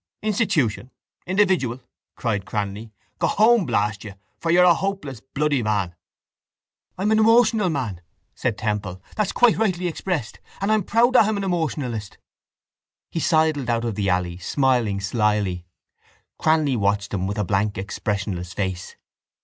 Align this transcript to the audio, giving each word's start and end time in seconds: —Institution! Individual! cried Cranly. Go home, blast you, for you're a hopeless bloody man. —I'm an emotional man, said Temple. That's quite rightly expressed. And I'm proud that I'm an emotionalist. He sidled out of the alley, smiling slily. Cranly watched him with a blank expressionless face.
—Institution! 0.23 0.89
Individual! 1.27 1.79
cried 2.15 2.43
Cranly. 2.43 2.89
Go 3.19 3.27
home, 3.27 3.67
blast 3.67 4.03
you, 4.03 4.15
for 4.39 4.49
you're 4.49 4.63
a 4.63 4.73
hopeless 4.73 5.19
bloody 5.21 5.61
man. 5.61 5.93
—I'm 6.97 7.11
an 7.11 7.19
emotional 7.19 7.69
man, 7.69 8.01
said 8.33 8.57
Temple. 8.57 8.99
That's 9.15 9.31
quite 9.31 9.57
rightly 9.57 9.85
expressed. 9.87 10.39
And 10.59 10.71
I'm 10.71 10.81
proud 10.81 11.13
that 11.13 11.25
I'm 11.25 11.37
an 11.37 11.43
emotionalist. 11.43 12.17
He 13.11 13.19
sidled 13.19 13.69
out 13.69 13.85
of 13.85 13.93
the 13.93 14.09
alley, 14.09 14.39
smiling 14.39 14.99
slily. 15.01 15.67
Cranly 16.39 16.75
watched 16.75 17.13
him 17.13 17.27
with 17.27 17.37
a 17.37 17.43
blank 17.45 17.77
expressionless 17.77 18.53
face. 18.53 18.95